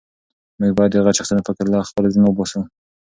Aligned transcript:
موږ 0.59 0.71
باید 0.77 0.91
د 0.93 0.97
غچ 1.05 1.17
اخیستنې 1.19 1.41
فکر 1.47 1.65
له 1.73 1.77
خپلو 1.89 2.11
زړونو 2.13 2.27
وباسو. 2.31 2.61